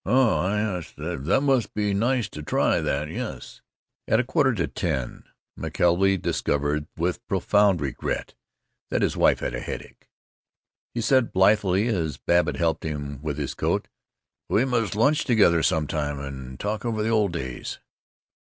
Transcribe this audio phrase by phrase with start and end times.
[0.03, 0.93] "Oh, I Yes.
[0.97, 3.07] That must be nice to try that.
[3.11, 3.61] Yes."
[4.07, 8.33] At a quarter to ten McKelvey discovered with profound regret
[8.89, 10.09] that his wife had a headache.
[10.95, 13.89] He said blithely, as Babbitt helped him with his coat,
[14.49, 17.77] "We must lunch together some time and talk over the old days."